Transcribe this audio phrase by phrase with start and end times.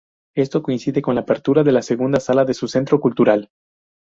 [0.35, 3.51] Esto coincide con la apertura de la segunda sala de su centro cultural.